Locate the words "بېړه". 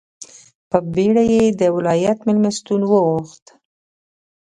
0.93-1.23